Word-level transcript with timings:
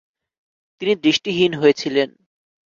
তিনি 0.81 0.93
দৃষ্টিহীন 1.03 1.51
হয়েছিলেন। 1.53 2.09